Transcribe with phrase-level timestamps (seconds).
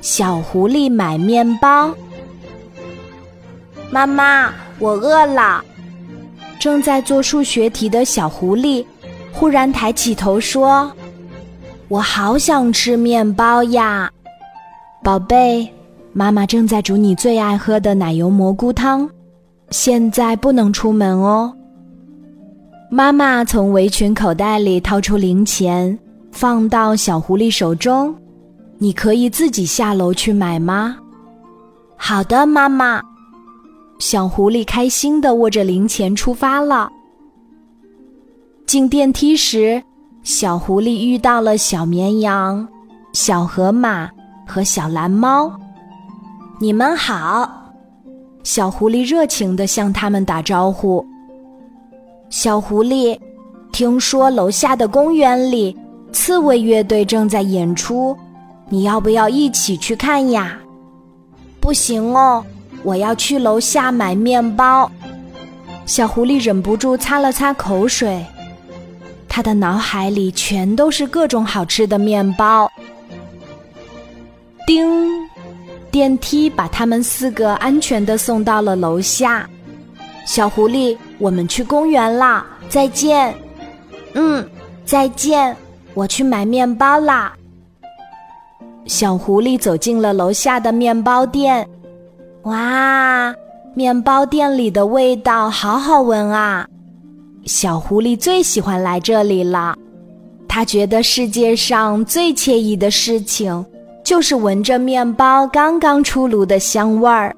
[0.00, 1.94] 小狐狸买面包。
[3.90, 5.62] 妈妈，我饿了。
[6.58, 8.84] 正在做数学题的小狐狸
[9.32, 10.90] 忽然抬起头说
[11.88, 14.10] ：“我好想吃面包呀，
[15.02, 15.68] 宝贝，
[16.12, 19.10] 妈妈正在煮你最爱喝的奶油蘑菇汤，
[19.70, 21.52] 现在不能出门哦。”
[22.88, 25.98] 妈妈从围裙口袋里掏出零钱，
[26.30, 28.14] 放到小狐狸手中
[28.82, 30.96] ：“你可以自己下楼去买吗
[31.96, 33.00] ？”“好的，妈妈。”
[34.00, 36.90] 小狐狸开心的握着零钱出发了。
[38.66, 39.80] 进电梯时，
[40.24, 42.66] 小狐狸遇到了小绵羊、
[43.12, 44.10] 小河马
[44.44, 45.56] 和小蓝猫。
[46.58, 47.48] 你们好，
[48.42, 51.06] 小狐狸热情的向他们打招呼。
[52.30, 53.16] 小狐狸，
[53.70, 55.76] 听说楼下的公园里
[56.10, 58.16] 刺猬乐队正在演出，
[58.72, 60.58] 你要不要一起去看呀？
[61.60, 62.42] 不行哦。
[62.82, 64.90] 我要去楼下买面包。
[65.84, 68.24] 小狐狸忍不住擦了擦口水，
[69.28, 72.66] 他的脑海里全都是各种好吃的面包。
[74.66, 74.88] 叮，
[75.90, 79.46] 电梯把他们四个安全的送到了楼下。
[80.24, 83.34] 小狐狸，我们去公园啦，再见。
[84.14, 84.48] 嗯，
[84.86, 85.54] 再见。
[85.92, 87.34] 我去买面包啦。
[88.86, 91.66] 小狐狸走进了楼下的面包店。
[92.42, 93.34] 哇，
[93.74, 96.66] 面包店里的味道好好闻啊！
[97.44, 99.76] 小狐狸最喜欢来这里了。
[100.48, 103.64] 他觉得世界上最惬意的事情，
[104.04, 107.34] 就是闻着面包刚刚出炉的香味儿，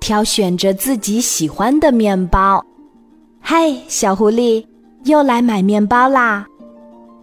[0.00, 2.64] 挑选着自己喜欢的面包。
[3.40, 4.64] 嗨，小狐狸，
[5.04, 6.46] 又来买面包啦！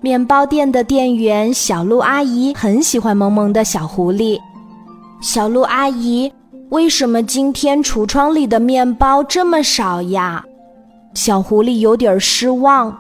[0.02, 4.39] 面包店的店员小鹿阿姨很喜欢萌萌的小狐狸。
[5.22, 6.31] 小鹿阿姨。
[6.69, 10.45] 为什么今天橱窗里的面包这么少呀？
[11.16, 12.96] 小狐狸有点失望。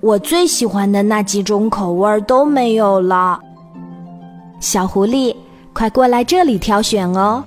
[0.00, 3.40] 我最喜欢的那几种口味都没有了。
[4.60, 5.34] 小狐狸，
[5.72, 7.42] 快过来这里挑选哦！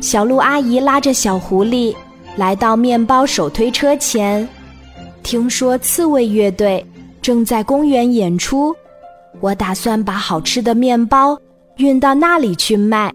[0.00, 1.92] 小鹿阿姨拉着小狐狸
[2.36, 4.48] 来到面包手推车前。
[5.24, 6.86] 听说刺猬乐队
[7.22, 8.74] 正在公园演出，
[9.40, 11.38] 我打算把好吃的面包
[11.76, 13.10] 运到那里去卖。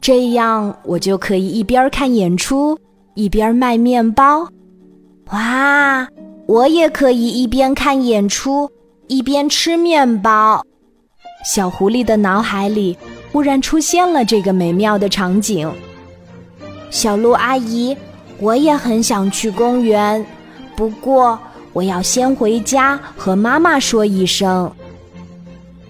[0.00, 2.78] 这样我就可以一边看演出
[3.14, 4.46] 一边卖面包，
[5.32, 6.06] 哇！
[6.46, 8.70] 我也可以一边看演出
[9.06, 10.62] 一边吃面包。
[11.44, 12.96] 小狐狸的脑海里
[13.32, 15.70] 忽然出现了这个美妙的场景。
[16.90, 17.96] 小鹿阿姨，
[18.38, 20.24] 我也很想去公园，
[20.76, 21.38] 不过
[21.74, 24.72] 我要先回家和妈妈说一声。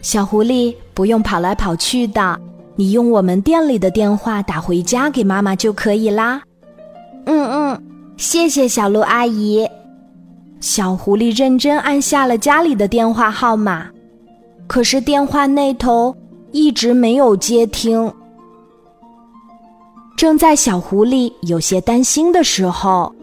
[0.02, 2.40] 小狐狸不用跑来跑去的。
[2.76, 6.42] 你用我们店里的电话打回家给妈妈就可以啦。
[7.24, 7.82] 嗯嗯，
[8.16, 9.64] 谢谢小鹿阿姨。
[10.60, 13.86] 小狐狸认真按下了家里的电话号码，
[14.66, 16.16] 可是电话那头
[16.50, 18.12] 一直没有接听。
[20.16, 23.14] 正在小狐狸有些担心的时候，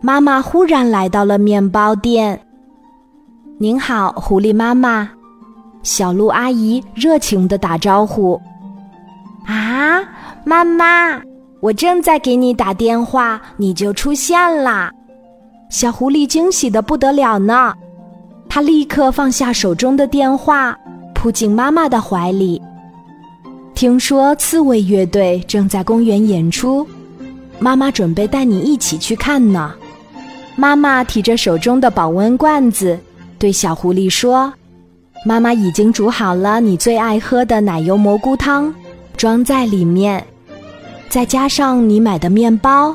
[0.00, 2.40] 妈妈忽然来到了面包店。
[3.58, 5.10] 您好，狐狸妈妈。
[5.82, 8.40] 小鹿阿姨热情的打招呼。
[9.46, 10.02] 啊，
[10.44, 11.20] 妈妈，
[11.60, 14.90] 我正在给你打电话，你就出现啦！
[15.70, 17.72] 小狐狸惊喜的不得了呢，
[18.48, 20.76] 他立刻放下手中的电话，
[21.14, 22.60] 扑进妈妈的怀里。
[23.74, 26.86] 听说刺猬乐队正在公园演出，
[27.58, 29.72] 妈妈准备带你一起去看呢。
[30.56, 32.98] 妈妈提着手中的保温罐子，
[33.38, 34.52] 对小狐狸说
[35.24, 38.74] ：“妈妈已经煮好了你最爱喝的奶油蘑菇汤。”
[39.16, 40.22] 装在里面，
[41.08, 42.94] 再加上你买的面包，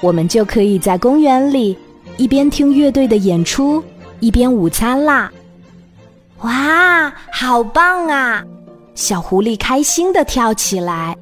[0.00, 1.76] 我们就可以在公园里
[2.16, 3.82] 一边听乐队的演出，
[4.20, 5.30] 一边午餐啦！
[6.40, 8.42] 哇，好棒啊！
[8.94, 11.14] 小狐狸开心的跳起来。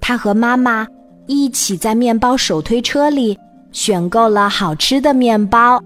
[0.00, 0.86] 他和妈妈
[1.26, 3.38] 一起在面包手推车里
[3.72, 5.82] 选购了好吃的面包，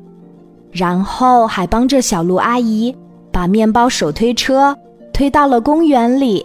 [0.71, 2.95] 然后还帮着小鹿阿姨
[3.33, 4.77] 把面包手推车
[5.13, 6.45] 推到了公园里。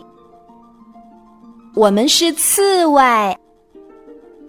[1.75, 3.37] 我们是刺猬，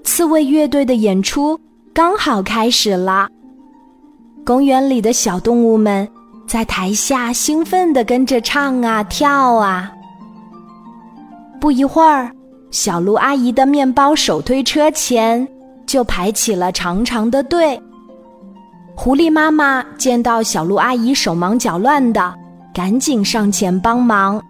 [0.04, 1.58] 刺猬乐队的演出
[1.94, 3.28] 刚好开始了。
[4.44, 6.08] 公园里的小动物们
[6.46, 9.92] 在台下兴奋地跟着唱啊跳啊。
[11.60, 12.32] 不一会儿，
[12.72, 15.46] 小鹿阿姨的面包手推车前
[15.92, 17.78] 就排起了长长的队。
[18.94, 22.34] 狐狸妈妈见到小鹿阿姨手忙脚乱的，
[22.72, 24.42] 赶紧上前帮忙。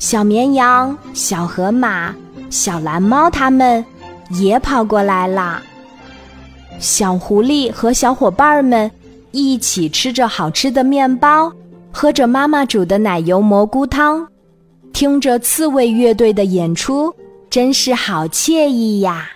[0.00, 2.12] 小绵羊、小河马、
[2.50, 3.84] 小蓝猫他们
[4.30, 5.62] 也跑过来啦。
[6.80, 8.90] 小狐狸和小伙伴们
[9.30, 11.52] 一起吃着好吃的面包，
[11.92, 14.26] 喝着妈妈煮的奶油蘑菇汤，
[14.92, 17.14] 听着刺猬乐队的演出，
[17.48, 19.30] 真是好惬意呀！